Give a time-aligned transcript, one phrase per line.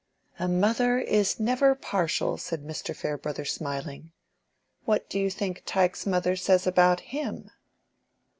[0.39, 2.95] "A mother is never partial," said Mr.
[2.95, 4.11] Farebrother, smiling.
[4.83, 7.51] "What do you think Tyke's mother says about him?"